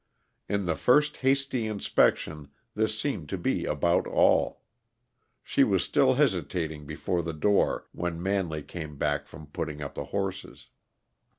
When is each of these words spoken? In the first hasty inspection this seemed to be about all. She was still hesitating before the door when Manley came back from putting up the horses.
In 0.49 0.65
the 0.65 0.73
first 0.75 1.17
hasty 1.17 1.67
inspection 1.67 2.49
this 2.73 2.99
seemed 2.99 3.29
to 3.29 3.37
be 3.37 3.65
about 3.65 4.07
all. 4.07 4.63
She 5.43 5.63
was 5.63 5.83
still 5.83 6.15
hesitating 6.15 6.87
before 6.87 7.21
the 7.21 7.33
door 7.33 7.85
when 7.91 8.19
Manley 8.19 8.63
came 8.63 8.97
back 8.97 9.27
from 9.27 9.45
putting 9.45 9.79
up 9.83 9.93
the 9.93 10.05
horses. 10.05 10.69